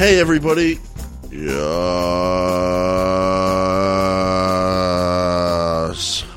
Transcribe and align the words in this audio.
Hey, 0.00 0.18
everybody. 0.18 0.78
Yes. 1.30 1.44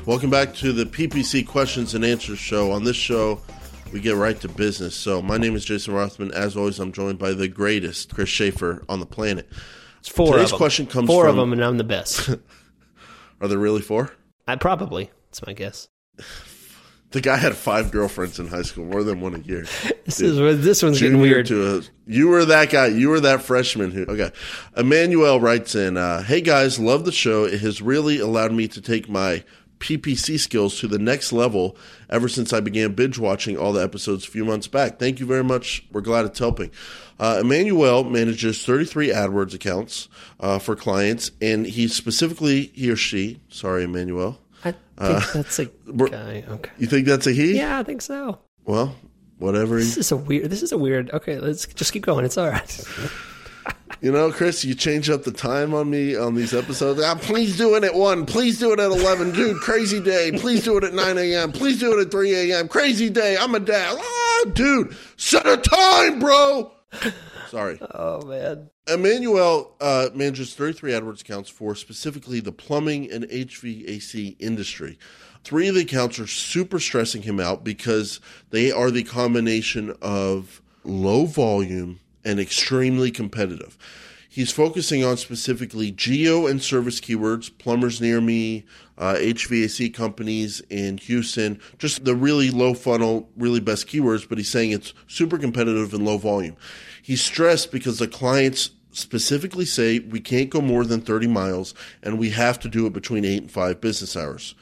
Welcome 0.04 0.28
back 0.28 0.52
to 0.56 0.74
the 0.74 0.84
PPC 0.84 1.46
Questions 1.46 1.94
and 1.94 2.04
Answers 2.04 2.38
Show. 2.38 2.72
On 2.72 2.84
this 2.84 2.96
show, 2.96 3.40
we 3.90 4.00
get 4.00 4.16
right 4.16 4.38
to 4.42 4.48
business. 4.48 4.94
So, 4.94 5.22
my 5.22 5.38
name 5.38 5.56
is 5.56 5.64
Jason 5.64 5.94
Rothman. 5.94 6.30
As 6.32 6.58
always, 6.58 6.78
I'm 6.78 6.92
joined 6.92 7.18
by 7.18 7.32
the 7.32 7.48
greatest 7.48 8.14
Chris 8.14 8.28
Schaefer 8.28 8.84
on 8.86 9.00
the 9.00 9.06
planet. 9.06 9.48
It's 9.98 10.10
four 10.10 10.32
Today's 10.32 10.44
of 10.44 10.50
them. 10.50 10.58
question 10.58 10.86
comes 10.86 11.06
four 11.06 11.22
from- 11.24 11.30
of 11.30 11.36
them, 11.36 11.54
and 11.54 11.64
I'm 11.64 11.78
the 11.78 11.84
best. 11.84 12.28
Are 13.40 13.48
there 13.48 13.56
really 13.56 13.80
four? 13.80 14.12
I 14.46 14.56
probably. 14.56 15.10
That's 15.30 15.46
my 15.46 15.54
guess. 15.54 15.88
The 17.14 17.20
guy 17.20 17.36
had 17.36 17.54
five 17.54 17.92
girlfriends 17.92 18.40
in 18.40 18.48
high 18.48 18.62
school, 18.62 18.86
more 18.86 19.04
than 19.04 19.20
one 19.20 19.36
a 19.36 19.38
year. 19.38 19.66
This 20.04 20.20
is 20.20 20.36
this 20.64 20.82
one's 20.82 20.98
getting 20.98 21.18
Junior 21.18 21.34
weird. 21.36 21.46
To 21.46 21.76
a, 21.76 21.82
you 22.08 22.26
were 22.26 22.44
that 22.44 22.70
guy. 22.70 22.88
You 22.88 23.08
were 23.08 23.20
that 23.20 23.40
freshman 23.40 23.92
who. 23.92 24.02
Okay. 24.02 24.32
Emmanuel 24.76 25.38
writes 25.38 25.76
in, 25.76 25.96
uh, 25.96 26.24
"Hey 26.24 26.40
guys, 26.40 26.80
love 26.80 27.04
the 27.04 27.12
show. 27.12 27.44
It 27.44 27.60
has 27.60 27.80
really 27.80 28.18
allowed 28.18 28.50
me 28.50 28.66
to 28.66 28.80
take 28.80 29.08
my 29.08 29.44
PPC 29.78 30.40
skills 30.40 30.80
to 30.80 30.88
the 30.88 30.98
next 30.98 31.32
level 31.32 31.76
ever 32.10 32.28
since 32.28 32.52
I 32.52 32.58
began 32.58 32.94
binge 32.94 33.16
watching 33.16 33.56
all 33.56 33.72
the 33.72 33.84
episodes 33.84 34.26
a 34.26 34.30
few 34.30 34.44
months 34.44 34.66
back. 34.66 34.98
Thank 34.98 35.20
you 35.20 35.26
very 35.26 35.44
much. 35.44 35.86
We're 35.92 36.00
glad 36.00 36.24
it's 36.24 36.40
helping." 36.40 36.72
Uh, 37.20 37.38
Emmanuel 37.42 38.02
manages 38.02 38.66
33 38.66 39.10
AdWords 39.10 39.54
accounts 39.54 40.08
uh, 40.40 40.58
for 40.58 40.74
clients, 40.74 41.30
and 41.40 41.64
he 41.64 41.86
specifically 41.86 42.72
he 42.74 42.90
or 42.90 42.96
she. 42.96 43.38
Sorry, 43.48 43.84
Emmanuel. 43.84 44.40
I 44.64 44.72
think 44.72 45.32
that's 45.32 45.58
a 45.58 45.64
guy. 46.10 46.44
Okay. 46.48 46.70
You 46.78 46.86
think 46.86 47.06
that's 47.06 47.26
a 47.26 47.32
he? 47.32 47.56
Yeah, 47.56 47.78
I 47.78 47.82
think 47.82 48.02
so. 48.02 48.38
Well, 48.64 48.94
whatever. 49.38 49.76
This 49.76 49.96
is 49.96 50.12
a 50.12 50.16
weird. 50.16 50.50
This 50.50 50.62
is 50.62 50.72
a 50.72 50.78
weird. 50.78 51.10
Okay, 51.12 51.38
let's 51.38 51.66
just 51.66 51.92
keep 51.92 52.04
going. 52.04 52.24
It's 52.24 52.38
all 52.38 52.48
right. 52.48 52.84
You 54.00 54.12
know, 54.12 54.30
Chris, 54.30 54.64
you 54.66 54.74
change 54.74 55.08
up 55.08 55.22
the 55.22 55.32
time 55.32 55.72
on 55.72 55.88
me 55.88 56.14
on 56.14 56.34
these 56.34 56.52
episodes. 56.52 57.00
Ah, 57.02 57.14
please 57.14 57.56
do 57.56 57.74
it 57.74 57.84
at 57.84 57.94
1. 57.94 58.26
Please 58.26 58.58
do 58.58 58.72
it 58.72 58.80
at 58.80 58.90
11. 58.90 59.32
Dude, 59.32 59.56
crazy 59.62 59.98
day. 60.00 60.30
Please 60.32 60.62
do 60.64 60.76
it 60.76 60.84
at 60.84 60.92
9 60.92 61.16
a.m. 61.16 61.52
Please 61.52 61.80
do 61.80 61.98
it 61.98 62.02
at 62.06 62.10
3 62.10 62.50
a.m. 62.52 62.68
Crazy 62.68 63.08
day. 63.08 63.36
I'm 63.38 63.54
a 63.54 63.60
dad. 63.60 63.96
Ah, 63.98 64.44
dude, 64.52 64.94
set 65.16 65.46
a 65.46 65.56
time, 65.56 66.18
bro. 66.18 66.72
Sorry. 67.54 67.78
Oh 67.94 68.20
man. 68.26 68.68
Emmanuel 68.88 69.76
uh, 69.80 70.08
manages 70.12 70.56
33 70.56 70.90
AdWords 70.90 71.20
accounts 71.20 71.48
for 71.48 71.76
specifically 71.76 72.40
the 72.40 72.50
plumbing 72.50 73.08
and 73.12 73.26
HVAC 73.26 74.34
industry. 74.40 74.98
Three 75.44 75.68
of 75.68 75.76
the 75.76 75.82
accounts 75.82 76.18
are 76.18 76.26
super 76.26 76.80
stressing 76.80 77.22
him 77.22 77.38
out 77.38 77.62
because 77.62 78.18
they 78.50 78.72
are 78.72 78.90
the 78.90 79.04
combination 79.04 79.94
of 80.02 80.60
low 80.82 81.26
volume 81.26 82.00
and 82.24 82.40
extremely 82.40 83.12
competitive. 83.12 83.78
He's 84.34 84.50
focusing 84.50 85.04
on 85.04 85.16
specifically 85.16 85.92
geo 85.92 86.48
and 86.48 86.60
service 86.60 87.00
keywords, 87.00 87.56
plumbers 87.56 88.00
near 88.00 88.20
me, 88.20 88.64
uh, 88.98 89.14
HVAC 89.14 89.94
companies 89.94 90.60
in 90.68 90.98
Houston, 90.98 91.60
just 91.78 92.04
the 92.04 92.16
really 92.16 92.50
low 92.50 92.74
funnel, 92.74 93.28
really 93.36 93.60
best 93.60 93.86
keywords, 93.86 94.28
but 94.28 94.36
he's 94.36 94.50
saying 94.50 94.72
it's 94.72 94.92
super 95.06 95.38
competitive 95.38 95.94
and 95.94 96.04
low 96.04 96.18
volume. 96.18 96.56
He's 97.00 97.22
stressed 97.22 97.70
because 97.70 98.00
the 98.00 98.08
clients 98.08 98.70
specifically 98.90 99.64
say 99.64 100.00
we 100.00 100.18
can't 100.18 100.50
go 100.50 100.60
more 100.60 100.84
than 100.84 101.00
30 101.00 101.28
miles 101.28 101.72
and 102.02 102.18
we 102.18 102.30
have 102.30 102.58
to 102.58 102.68
do 102.68 102.86
it 102.86 102.92
between 102.92 103.24
8 103.24 103.42
and 103.42 103.50
5 103.52 103.80
business 103.80 104.16
hours. 104.16 104.56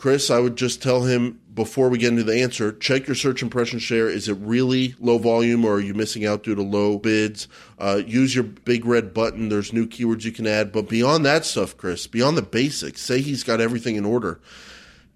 Chris, 0.00 0.30
I 0.30 0.38
would 0.38 0.56
just 0.56 0.82
tell 0.82 1.02
him 1.02 1.38
before 1.52 1.90
we 1.90 1.98
get 1.98 2.08
into 2.08 2.22
the 2.22 2.40
answer, 2.40 2.72
check 2.72 3.06
your 3.06 3.14
search 3.14 3.42
impression 3.42 3.78
share. 3.78 4.08
Is 4.08 4.30
it 4.30 4.38
really 4.40 4.94
low 4.98 5.18
volume 5.18 5.62
or 5.62 5.74
are 5.74 5.80
you 5.80 5.92
missing 5.92 6.24
out 6.24 6.42
due 6.42 6.54
to 6.54 6.62
low 6.62 6.96
bids? 6.96 7.48
Uh, 7.78 8.00
use 8.06 8.34
your 8.34 8.44
big 8.44 8.86
red 8.86 9.12
button. 9.12 9.50
There's 9.50 9.74
new 9.74 9.86
keywords 9.86 10.24
you 10.24 10.32
can 10.32 10.46
add. 10.46 10.72
But 10.72 10.88
beyond 10.88 11.26
that 11.26 11.44
stuff, 11.44 11.76
Chris, 11.76 12.06
beyond 12.06 12.38
the 12.38 12.42
basics, 12.42 13.02
say 13.02 13.20
he's 13.20 13.44
got 13.44 13.60
everything 13.60 13.96
in 13.96 14.06
order. 14.06 14.40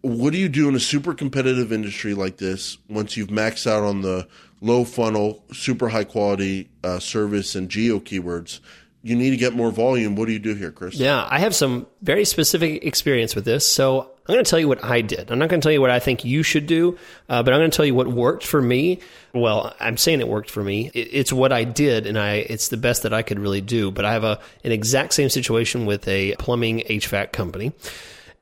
What 0.02 0.34
do 0.34 0.38
you 0.38 0.50
do 0.50 0.68
in 0.68 0.74
a 0.74 0.80
super 0.80 1.14
competitive 1.14 1.72
industry 1.72 2.12
like 2.12 2.36
this 2.36 2.76
once 2.86 3.16
you've 3.16 3.28
maxed 3.28 3.66
out 3.66 3.84
on 3.84 4.02
the 4.02 4.28
low 4.60 4.84
funnel, 4.84 5.46
super 5.50 5.88
high 5.88 6.04
quality 6.04 6.68
uh, 6.82 6.98
service 6.98 7.54
and 7.54 7.70
geo 7.70 8.00
keywords? 8.00 8.60
You 9.04 9.16
need 9.16 9.32
to 9.32 9.36
get 9.36 9.52
more 9.52 9.70
volume. 9.70 10.16
What 10.16 10.28
do 10.28 10.32
you 10.32 10.38
do 10.38 10.54
here, 10.54 10.72
Chris? 10.72 10.94
Yeah, 10.94 11.28
I 11.30 11.38
have 11.40 11.54
some 11.54 11.86
very 12.00 12.24
specific 12.24 12.86
experience 12.86 13.34
with 13.34 13.44
this. 13.44 13.68
So 13.68 14.00
I'm 14.00 14.32
going 14.32 14.42
to 14.42 14.48
tell 14.48 14.58
you 14.58 14.66
what 14.66 14.82
I 14.82 15.02
did. 15.02 15.30
I'm 15.30 15.38
not 15.38 15.50
going 15.50 15.60
to 15.60 15.62
tell 15.64 15.72
you 15.72 15.82
what 15.82 15.90
I 15.90 15.98
think 15.98 16.24
you 16.24 16.42
should 16.42 16.66
do, 16.66 16.96
uh, 17.28 17.42
but 17.42 17.52
I'm 17.52 17.60
going 17.60 17.70
to 17.70 17.76
tell 17.76 17.84
you 17.84 17.94
what 17.94 18.08
worked 18.08 18.46
for 18.46 18.62
me. 18.62 19.00
Well, 19.34 19.76
I'm 19.78 19.98
saying 19.98 20.20
it 20.20 20.28
worked 20.28 20.50
for 20.50 20.64
me. 20.64 20.90
It, 20.94 21.08
it's 21.12 21.34
what 21.34 21.52
I 21.52 21.64
did, 21.64 22.06
and 22.06 22.18
I 22.18 22.36
it's 22.36 22.68
the 22.68 22.78
best 22.78 23.02
that 23.02 23.12
I 23.12 23.20
could 23.20 23.38
really 23.38 23.60
do. 23.60 23.90
But 23.90 24.06
I 24.06 24.14
have 24.14 24.24
a 24.24 24.40
an 24.64 24.72
exact 24.72 25.12
same 25.12 25.28
situation 25.28 25.84
with 25.84 26.08
a 26.08 26.34
plumbing 26.38 26.80
HVAC 26.80 27.30
company. 27.30 27.74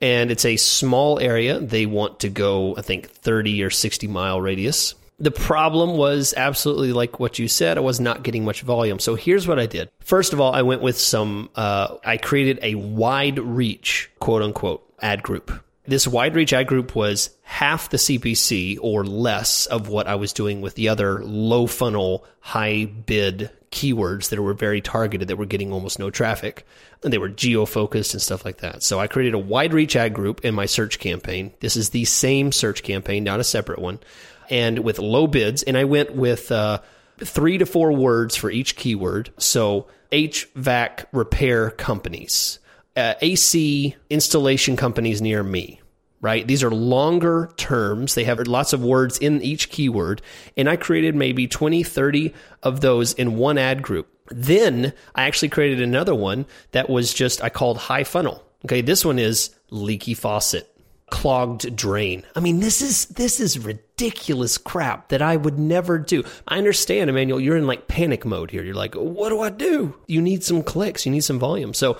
And 0.01 0.31
it's 0.31 0.45
a 0.45 0.56
small 0.56 1.19
area. 1.19 1.59
They 1.59 1.87
want 1.87 2.21
to 2.21 2.28
go, 2.28 2.77
I 2.77 2.83
think, 2.83 3.09
30 3.11 3.62
or 3.65 3.71
60 3.71 4.06
mile 4.06 4.41
radius. 4.41 4.95
The 5.22 5.31
problem 5.31 5.97
was 5.97 6.34
absolutely 6.37 6.93
like 6.93 7.21
what 7.21 7.38
you 7.38 7.47
said. 7.47 7.78
I 7.78 7.81
was 7.81 8.00
not 8.00 8.25
getting 8.25 8.44
much 8.44 8.62
volume. 8.62 8.99
So 8.99 9.15
here's 9.15 9.47
what 9.47 9.60
I 9.60 9.66
did. 9.66 9.88
First 10.00 10.33
of 10.33 10.41
all, 10.41 10.53
I 10.53 10.62
went 10.62 10.83
with 10.83 10.99
some, 10.99 11.49
uh, 11.55 11.97
I 12.05 12.16
created 12.16 12.59
a 12.60 12.75
wide 12.75 13.38
reach, 13.38 14.10
quote 14.19 14.43
unquote, 14.43 14.84
ad 15.00 15.22
group. 15.22 15.53
This 15.87 16.09
wide 16.09 16.34
reach 16.34 16.53
ad 16.53 16.66
group 16.66 16.97
was 16.97 17.31
half 17.43 17.88
the 17.88 17.99
CPC 17.99 18.78
or 18.83 19.05
less 19.05 19.66
of 19.66 19.88
what 19.88 20.09
I 20.09 20.16
was 20.16 20.33
doing 20.33 20.60
with 20.60 20.75
the 20.75 20.88
other 20.88 21.22
low 21.22 21.69
funnel, 21.69 22.25
high 22.41 22.87
bid 22.87 23.49
keywords 23.72 24.28
that 24.28 24.41
were 24.41 24.55
very 24.55 24.81
targeted 24.81 25.28
that 25.28 25.37
were 25.37 25.47
getting 25.47 25.72
almost 25.72 25.99
no 25.99 26.10
traffic 26.10 26.65
and 27.03 27.12
they 27.12 27.19
were 27.19 27.28
geo 27.28 27.66
focused 27.66 28.15
and 28.15 28.22
stuff 28.22 28.44
like 28.44 28.59
that. 28.59 28.83
So 28.83 29.00
I 29.00 29.09
created 29.09 29.34
a 29.34 29.38
wide 29.38 29.75
reach 29.75 29.97
ad 29.97 30.15
group 30.15 30.44
in 30.44 30.55
my 30.55 30.66
search 30.66 30.99
campaign. 31.00 31.53
This 31.60 31.77
is 31.77 31.91
the 31.91 32.05
same 32.05 32.53
search 32.53 32.83
campaign, 32.83 33.25
not 33.25 33.41
a 33.41 33.44
separate 33.44 33.81
one, 33.81 33.99
and 34.49 34.78
with 34.81 34.99
low 34.99 35.27
bids. 35.27 35.62
And 35.65 35.77
I 35.77 35.84
went 35.84 36.15
with 36.15 36.53
uh, 36.53 36.81
three 37.19 37.59
to 37.59 37.66
four 37.66 37.93
words 37.93 38.37
for 38.37 38.50
each 38.50 38.77
keyword. 38.77 39.31
So 39.38 39.89
HVAC 40.12 41.06
repair 41.12 41.71
companies, 41.71 42.60
uh, 42.97 43.15
AC 43.21 43.97
installation 44.10 44.77
companies 44.77 45.21
near 45.21 45.43
me 45.43 45.81
right? 46.22 46.47
These 46.47 46.62
are 46.62 46.71
longer 46.71 47.50
terms. 47.59 48.15
They 48.15 48.25
have 48.25 48.38
lots 48.47 48.72
of 48.72 48.83
words 48.83 49.19
in 49.19 49.43
each 49.43 49.69
keyword. 49.69 50.22
And 50.56 50.71
I 50.71 50.77
created 50.77 51.15
maybe 51.15 51.47
20, 51.47 51.83
30 51.83 52.33
of 52.62 52.81
those 52.81 53.12
in 53.12 53.37
one 53.37 53.59
ad 53.59 53.83
group. 53.83 54.09
Then 54.31 54.94
I 55.15 55.25
actually 55.25 55.50
created 55.50 55.83
another 55.83 56.15
one 56.15 56.47
that 56.71 56.88
was 56.88 57.12
just, 57.12 57.43
I 57.43 57.50
called 57.50 57.77
high 57.77 58.05
funnel. 58.05 58.43
Okay. 58.65 58.81
This 58.81 59.05
one 59.05 59.19
is 59.19 59.50
leaky 59.71 60.15
faucet, 60.15 60.72
clogged 61.10 61.75
drain. 61.77 62.22
I 62.37 62.41
mean, 62.41 62.60
this 62.60 62.81
is, 62.81 63.06
this 63.06 63.41
is 63.41 63.59
ridiculous 63.59 63.91
crap 64.64 65.08
that 65.08 65.22
I 65.22 65.36
would 65.36 65.58
never 65.58 65.98
do. 65.98 66.25
I 66.48 66.58
understand, 66.58 67.08
Emmanuel, 67.08 67.41
you're 67.41 67.56
in 67.56 67.66
like 67.66 67.88
panic 67.88 68.25
mode 68.25 68.50
here. 68.50 68.64
You're 68.64 68.75
like, 68.75 68.94
what 68.94 69.28
do 69.28 69.41
I 69.41 69.50
do? 69.50 69.94
You 70.06 70.20
need 70.20 70.42
some 70.42 70.62
clicks, 70.62 71.06
you 71.06 71.12
need 71.12 71.25
some 71.25 71.38
volume. 71.38 71.72
So 71.72 71.98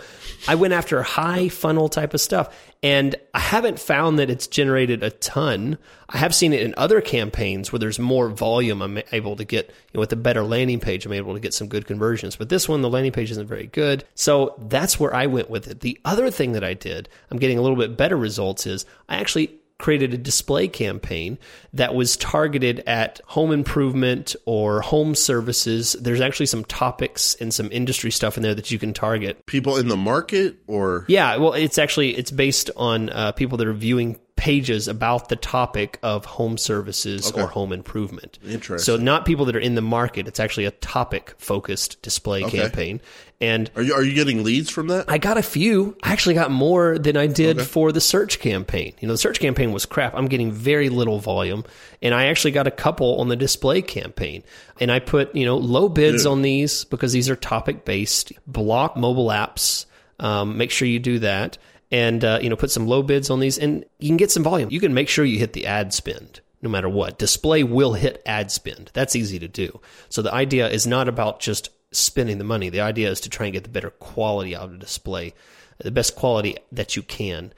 I 0.48 0.56
went 0.56 0.75
after 0.75 1.03
high 1.03 1.48
funnel 1.48 1.88
type 1.88 2.14
of 2.14 2.20
stuff. 2.20 2.54
And 2.84 3.14
I 3.32 3.38
haven't 3.38 3.78
found 3.78 4.19
that 4.19 4.28
it's 4.28 4.48
generated 4.48 5.04
a 5.04 5.10
ton. 5.10 5.78
I 6.08 6.19
have 6.19 6.34
seen 6.34 6.53
it 6.53 6.62
in 6.62 6.75
other 6.76 7.00
campaigns 7.00 7.70
where 7.70 7.78
there's 7.78 8.00
more 8.00 8.28
volume. 8.28 8.82
I'm 8.82 9.00
able 9.12 9.36
to 9.36 9.44
get, 9.44 9.69
you 9.69 9.74
know, 9.94 10.00
with 10.00 10.12
a 10.12 10.16
better 10.16 10.42
landing 10.42 10.80
page, 10.80 11.06
I'm 11.06 11.12
able 11.12 11.34
to 11.34 11.41
get 11.41 11.54
some 11.54 11.69
good 11.69 11.86
conversions. 11.86 12.34
But 12.34 12.48
this 12.48 12.69
one, 12.69 12.82
the 12.82 12.91
landing 12.91 13.12
page 13.12 13.30
isn't 13.30 13.47
very 13.47 13.69
good. 13.69 14.04
So 14.16 14.56
that's 14.59 14.98
where 14.98 15.14
I 15.14 15.26
went 15.26 15.48
with 15.48 15.69
it. 15.69 15.78
The 15.78 16.00
other 16.04 16.28
thing 16.28 16.53
that 16.53 16.64
I 16.64 16.74
did, 16.74 17.09
I'm 17.30 17.38
getting 17.38 17.59
a 17.59 17.62
little 17.62 17.76
bit 17.76 17.97
better 17.97 18.16
results 18.16 18.66
is 18.66 18.84
I 19.09 19.19
actually 19.19 19.62
created 19.82 20.15
a 20.15 20.16
display 20.16 20.69
campaign 20.69 21.37
that 21.75 21.94
was 21.94 22.16
targeted 22.16 22.81
at 22.87 23.20
home 23.26 23.50
improvement 23.50 24.37
or 24.47 24.81
home 24.81 25.15
services. 25.15 25.95
There's 26.01 26.21
actually 26.21 26.47
some 26.47 26.65
topics 26.65 27.34
and 27.41 27.53
some 27.53 27.68
industry 27.72 28.12
stuff 28.12 28.36
in 28.36 28.45
there 28.45 28.54
that 28.54 28.71
you 28.71 28.78
can 28.78 28.95
target. 28.95 29.45
People 29.47 29.77
in 29.77 29.89
the 29.89 29.97
market 29.97 30.57
or 30.68 31.04
Yeah, 31.09 31.36
well, 31.36 31.53
it's 31.53 31.78
actually 31.78 32.16
it's 32.16 32.30
based 32.30 32.71
on 32.77 33.10
uh, 33.10 33.33
people 33.33 33.59
that 33.59 33.66
are 33.66 33.72
viewing 33.72 34.21
pages 34.42 34.89
about 34.89 35.28
the 35.28 35.36
topic 35.36 36.00
of 36.03 36.24
home 36.24 36.59
services 36.59 37.30
or 37.30 37.47
home 37.47 37.72
improvement. 37.72 38.41
Interesting. 38.44 38.84
So 38.84 39.00
not 39.00 39.24
people 39.24 39.44
that 39.44 39.54
are 39.54 39.60
in 39.60 39.77
the 39.77 39.83
market. 39.83 40.27
It's 40.27 40.41
actually 40.41 40.65
a 40.65 40.72
topic 40.72 41.33
focused 41.39 42.03
display 42.03 42.42
campaign. 42.42 43.00
And 43.41 43.71
Are 43.77 43.83
you 43.83 43.94
are 43.94 44.03
you 44.03 44.15
getting 44.15 44.42
leads 44.42 44.68
from 44.68 44.89
that? 44.89 45.04
I 45.06 45.18
got 45.18 45.39
a 45.39 45.44
few. 45.44 45.97
I 46.03 46.10
actually 46.10 46.34
got 46.34 46.50
more 46.50 46.98
than 46.98 47.16
I 47.16 47.28
did 47.28 47.62
for 47.62 47.92
the 47.92 48.00
search 48.00 48.41
campaign. 48.41 48.94
You 48.98 49.06
know, 49.06 49.15
the 49.15 49.18
search 49.18 49.39
campaign 49.39 49.71
was 49.71 49.86
crap. 49.86 50.12
I'm 50.16 50.27
getting 50.27 50.50
very 50.50 50.88
little 50.88 51.21
volume. 51.21 51.62
And 52.03 52.12
I 52.12 52.27
actually 52.27 52.50
got 52.50 52.66
a 52.66 52.72
couple 52.72 53.21
on 53.21 53.28
the 53.28 53.36
display 53.36 53.80
campaign. 53.80 54.42
And 54.80 54.91
I 54.91 54.98
put, 54.98 55.36
you 55.36 55.45
know, 55.45 55.56
low 55.56 55.88
bids 55.88 56.27
on 56.27 56.42
these 56.42 56.83
because 56.83 57.12
these 57.12 57.30
are 57.30 57.36
topic 57.36 57.84
based. 57.84 58.33
Block 58.48 58.97
mobile 58.97 59.28
apps. 59.28 59.86
Um, 60.18 60.56
make 60.56 60.72
sure 60.72 60.88
you 60.88 60.98
do 60.98 61.21
that. 61.21 61.59
And, 61.92 62.24
uh, 62.24 62.41
you 62.42 62.48
know, 62.48 62.56
put 62.56 62.72
some 62.72 62.89
low 62.89 63.03
bids 63.03 63.30
on 63.30 63.39
these 63.39 63.59
and 63.59 63.84
you 64.00 64.09
can 64.09 64.16
get 64.16 64.33
some 64.33 64.42
volume. 64.42 64.71
You 64.72 64.80
can 64.80 64.94
make 64.94 65.09
sure 65.09 65.24
you 65.24 65.39
hit 65.39 65.53
the 65.53 65.66
ad 65.66 65.92
spend 65.92 66.41
no 66.62 66.71
matter 66.71 66.89
what. 66.89 67.18
Display 67.18 67.65
will 67.65 67.92
hit 67.92 68.22
ad 68.24 68.50
spend. 68.50 68.91
That's 68.94 69.16
easy 69.16 69.39
to 69.41 69.48
do. 69.48 69.80
So 70.09 70.22
the 70.22 70.33
idea 70.33 70.68
is 70.71 70.86
not 70.86 71.09
about 71.09 71.41
just 71.41 71.71
spending 71.91 72.39
the 72.39 72.44
money. 72.44 72.71
The 72.71 72.80
idea 72.80 73.10
is 73.10 73.21
to 73.21 73.28
try 73.28 73.47
and 73.47 73.53
get 73.53 73.65
the 73.65 73.68
better 73.68 73.91
quality 73.91 74.56
out 74.56 74.71
of 74.71 74.78
display, 74.78 75.34
the 75.78 75.91
best 75.91 76.16
quality 76.16 76.56
that 76.71 76.97
you 76.97 77.03
can. 77.03 77.53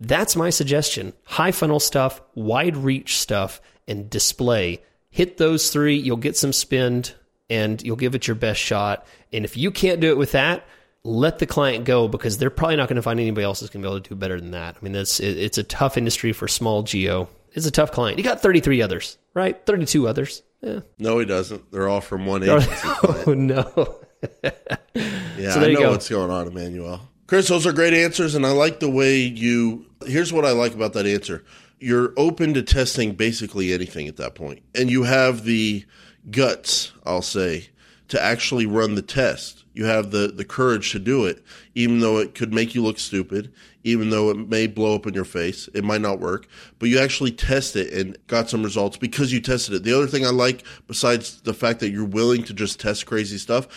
That's 0.00 0.36
my 0.36 0.50
suggestion. 0.50 1.12
High 1.24 1.52
funnel 1.52 1.80
stuff, 1.80 2.20
wide 2.34 2.76
reach 2.76 3.18
stuff, 3.18 3.60
and 3.86 4.10
display. 4.10 4.82
Hit 5.10 5.38
those 5.38 5.70
three, 5.70 5.96
you'll 5.96 6.16
get 6.16 6.36
some 6.36 6.52
spend 6.52 7.14
and 7.48 7.82
you'll 7.82 7.96
give 7.96 8.14
it 8.14 8.26
your 8.26 8.36
best 8.36 8.60
shot. 8.60 9.06
And 9.32 9.44
if 9.44 9.56
you 9.56 9.70
can't 9.70 10.00
do 10.00 10.10
it 10.10 10.18
with 10.18 10.32
that, 10.32 10.64
let 11.04 11.38
the 11.38 11.46
client 11.46 11.84
go 11.84 12.08
because 12.08 12.38
they're 12.38 12.50
probably 12.50 12.76
not 12.76 12.88
going 12.88 12.96
to 12.96 13.02
find 13.02 13.20
anybody 13.20 13.44
else 13.44 13.60
that's 13.60 13.72
going 13.72 13.82
to 13.82 13.88
be 13.88 13.92
able 13.92 14.00
to 14.02 14.08
do 14.10 14.14
better 14.14 14.40
than 14.40 14.50
that. 14.50 14.76
I 14.80 14.84
mean, 14.84 14.92
that's 14.92 15.20
it, 15.20 15.38
it's 15.38 15.58
a 15.58 15.62
tough 15.62 15.96
industry 15.96 16.32
for 16.32 16.48
small 16.48 16.82
geo. 16.82 17.28
It's 17.52 17.66
a 17.66 17.70
tough 17.70 17.92
client. 17.92 18.18
You 18.18 18.24
got 18.24 18.40
33 18.40 18.82
others, 18.82 19.18
right? 19.34 19.64
32 19.66 20.06
others. 20.06 20.42
Yeah. 20.60 20.80
No, 20.98 21.18
he 21.18 21.24
doesn't. 21.24 21.70
They're 21.72 21.88
all 21.88 22.00
from 22.00 22.26
one 22.26 22.42
agency. 22.42 22.68
oh 23.26 23.34
no. 23.34 23.98
yeah, 24.42 25.54
so 25.54 25.62
I 25.62 25.72
know 25.72 25.80
go. 25.80 25.90
what's 25.92 26.08
going 26.08 26.30
on, 26.30 26.46
Emmanuel. 26.46 27.00
Chris, 27.26 27.48
those 27.48 27.66
are 27.66 27.72
great 27.72 27.94
answers, 27.94 28.34
and 28.34 28.44
I 28.44 28.50
like 28.50 28.80
the 28.80 28.90
way 28.90 29.18
you. 29.18 29.86
Here's 30.04 30.32
what 30.32 30.44
I 30.44 30.50
like 30.50 30.74
about 30.74 30.92
that 30.92 31.06
answer: 31.06 31.44
you're 31.78 32.12
open 32.16 32.54
to 32.54 32.62
testing 32.62 33.14
basically 33.14 33.72
anything 33.72 34.06
at 34.06 34.16
that 34.18 34.34
point, 34.34 34.62
and 34.74 34.90
you 34.90 35.04
have 35.04 35.44
the 35.44 35.84
guts, 36.30 36.92
I'll 37.04 37.22
say, 37.22 37.70
to 38.08 38.22
actually 38.22 38.66
run 38.66 38.94
the 38.94 39.02
test. 39.02 39.64
You 39.72 39.84
have 39.84 40.10
the, 40.10 40.28
the 40.28 40.44
courage 40.44 40.90
to 40.92 40.98
do 40.98 41.24
it, 41.26 41.42
even 41.74 42.00
though 42.00 42.18
it 42.18 42.34
could 42.34 42.52
make 42.52 42.74
you 42.74 42.82
look 42.82 42.98
stupid, 42.98 43.52
even 43.84 44.10
though 44.10 44.30
it 44.30 44.48
may 44.48 44.66
blow 44.66 44.94
up 44.94 45.06
in 45.06 45.14
your 45.14 45.24
face. 45.24 45.68
It 45.74 45.84
might 45.84 46.00
not 46.00 46.18
work, 46.18 46.48
but 46.78 46.88
you 46.88 46.98
actually 46.98 47.30
test 47.30 47.76
it 47.76 47.92
and 47.92 48.18
got 48.26 48.50
some 48.50 48.62
results 48.62 48.96
because 48.96 49.32
you 49.32 49.40
tested 49.40 49.74
it. 49.74 49.84
The 49.84 49.96
other 49.96 50.08
thing 50.08 50.26
I 50.26 50.30
like, 50.30 50.64
besides 50.86 51.40
the 51.42 51.54
fact 51.54 51.80
that 51.80 51.90
you're 51.90 52.04
willing 52.04 52.42
to 52.44 52.52
just 52.52 52.80
test 52.80 53.06
crazy 53.06 53.38
stuff, 53.38 53.68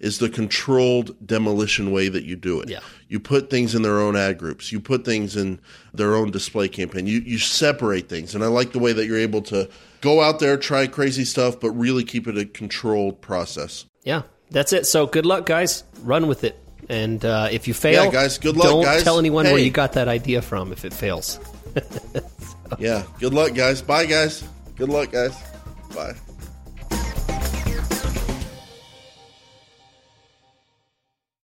is 0.00 0.18
the 0.18 0.30
controlled 0.30 1.14
demolition 1.26 1.92
way 1.92 2.08
that 2.08 2.24
you 2.24 2.34
do 2.34 2.60
it. 2.60 2.70
Yeah. 2.70 2.80
You 3.08 3.20
put 3.20 3.50
things 3.50 3.74
in 3.74 3.82
their 3.82 4.00
own 4.00 4.16
ad 4.16 4.38
groups. 4.38 4.72
You 4.72 4.80
put 4.80 5.04
things 5.04 5.36
in 5.36 5.60
their 5.92 6.14
own 6.14 6.30
display 6.30 6.68
campaign. 6.68 7.06
You, 7.06 7.20
you 7.20 7.38
separate 7.38 8.08
things. 8.08 8.34
And 8.34 8.42
I 8.42 8.46
like 8.46 8.72
the 8.72 8.78
way 8.78 8.94
that 8.94 9.04
you're 9.04 9.18
able 9.18 9.42
to 9.42 9.68
go 10.00 10.22
out 10.22 10.40
there, 10.40 10.56
try 10.56 10.86
crazy 10.86 11.24
stuff, 11.24 11.60
but 11.60 11.70
really 11.72 12.04
keep 12.04 12.26
it 12.26 12.38
a 12.38 12.46
controlled 12.46 13.20
process. 13.20 13.84
Yeah, 14.02 14.22
that's 14.52 14.72
it. 14.72 14.86
So 14.86 15.06
good 15.06 15.26
luck, 15.26 15.46
guys. 15.46 15.84
Run 16.02 16.26
with 16.26 16.44
it. 16.44 16.58
And 16.88 17.24
uh, 17.24 17.48
if 17.50 17.68
you 17.68 17.74
fail, 17.74 18.04
yeah, 18.04 18.10
guys, 18.10 18.38
good 18.38 18.56
luck. 18.56 18.68
Don't 18.68 18.84
guys. 18.84 19.02
tell 19.02 19.18
anyone 19.18 19.46
hey. 19.46 19.52
where 19.52 19.62
you 19.62 19.70
got 19.70 19.94
that 19.94 20.08
idea 20.08 20.42
from 20.42 20.72
if 20.72 20.84
it 20.84 20.92
fails. 20.92 21.38
so. 21.74 22.20
Yeah, 22.78 23.04
good 23.18 23.32
luck, 23.32 23.54
guys. 23.54 23.80
Bye, 23.82 24.06
guys. 24.06 24.44
Good 24.76 24.88
luck, 24.88 25.12
guys. 25.12 25.36
Bye. 25.94 26.14